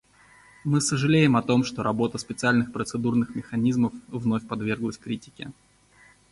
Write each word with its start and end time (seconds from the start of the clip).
Мы 0.63 0.81
сожалеем 0.81 1.37
о 1.37 1.43
том, 1.43 1.63
что 1.63 1.83
работа 1.83 2.17
специальных 2.17 2.73
процедурных 2.73 3.35
механизмов 3.35 3.93
вновь 4.07 4.47
подверглась 4.47 4.97
критике. 4.97 5.51